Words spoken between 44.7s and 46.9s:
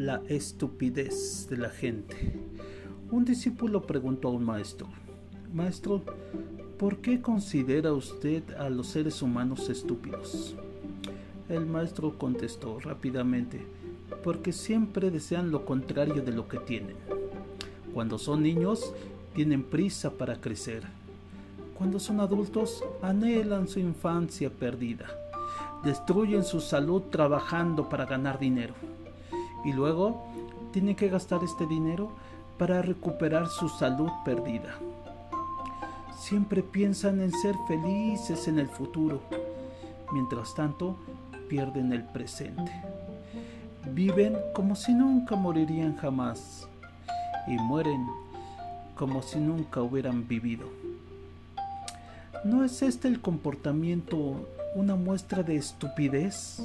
si nunca morirían jamás